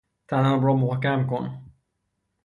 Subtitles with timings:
[0.27, 1.71] طناب را محکم کن